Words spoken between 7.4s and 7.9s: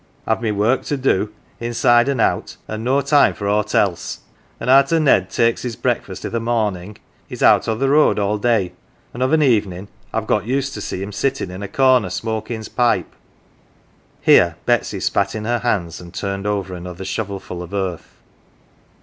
out o' th'